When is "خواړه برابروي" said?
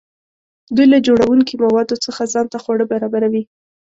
2.63-3.43